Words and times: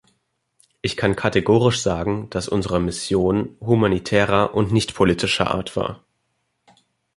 Ich 0.81 0.97
kann 0.97 1.15
kategorisch 1.15 1.83
sagen, 1.83 2.27
dass 2.31 2.49
unsere 2.49 2.79
Mission 2.79 3.55
humanitärer 3.59 4.55
und 4.55 4.71
nicht 4.71 4.95
politischer 4.95 5.51
Art 5.53 5.75
war. 5.75 6.03